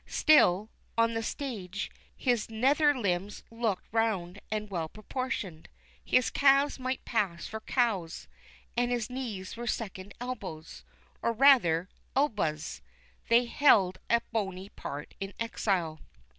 Still, 0.07 0.71
on 0.97 1.13
the 1.13 1.21
stage, 1.21 1.91
his 2.17 2.49
nether 2.49 2.97
limbs 2.97 3.43
looked 3.51 3.85
round 3.91 4.41
and 4.49 4.67
well 4.71 4.89
proportioned. 4.89 5.69
His 6.03 6.31
calves 6.31 6.79
might 6.79 7.05
pass 7.05 7.45
for 7.45 7.59
cows, 7.59 8.27
and 8.75 8.89
his 8.89 9.11
knees 9.11 9.55
were 9.55 9.67
second 9.67 10.15
elbows, 10.19 10.83
or 11.21 11.33
rather, 11.33 11.87
"Elba's" 12.15 12.81
they 13.29 13.45
held 13.45 13.99
a 14.09 14.23
bony 14.31 14.69
part 14.69 15.13
in 15.19 15.35
exile. 15.39 15.99